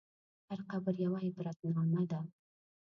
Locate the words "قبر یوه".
0.71-1.19